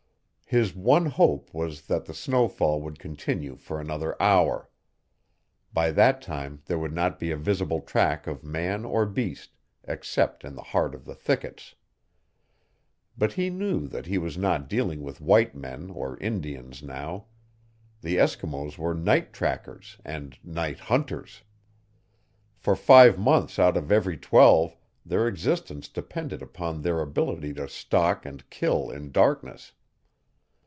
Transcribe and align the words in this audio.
His 0.53 0.75
one 0.75 1.05
hope 1.05 1.53
was 1.53 1.83
that 1.83 2.03
the 2.03 2.13
snowfall 2.13 2.81
would 2.81 2.99
continue 2.99 3.55
for 3.55 3.79
another 3.79 4.21
hour. 4.21 4.69
By 5.71 5.91
that 5.91 6.21
time 6.21 6.61
there 6.65 6.77
would 6.77 6.91
not 6.91 7.17
be 7.21 7.31
a 7.31 7.37
visible 7.37 7.79
track 7.79 8.27
of 8.27 8.43
man 8.43 8.83
or 8.83 9.05
beast, 9.05 9.51
except 9.85 10.43
in 10.43 10.55
the 10.55 10.61
heart 10.75 10.93
of 10.93 11.05
the 11.05 11.15
thickets. 11.15 11.75
But 13.17 13.31
he 13.31 13.49
knew 13.49 13.87
that 13.87 14.07
he 14.07 14.17
was 14.17 14.37
not 14.37 14.67
dealing 14.67 15.01
with 15.01 15.21
white 15.21 15.55
men 15.55 15.89
or 15.89 16.17
Indians 16.19 16.83
now. 16.83 17.27
The 18.01 18.17
Eskimos 18.17 18.77
were 18.77 18.93
night 18.93 19.31
trackers 19.31 19.99
and 20.03 20.37
night 20.43 20.79
hunters. 20.79 21.43
For 22.57 22.75
five 22.75 23.17
months 23.17 23.57
out 23.57 23.77
of 23.77 23.89
every 23.89 24.17
twelve 24.17 24.75
their 25.05 25.29
existence 25.29 25.87
depended 25.87 26.41
upon 26.41 26.81
their 26.81 26.99
ability 26.99 27.53
to 27.53 27.69
stalk 27.69 28.25
and 28.25 28.49
kill 28.49 28.89
in 28.89 29.13
darkness. 29.13 29.71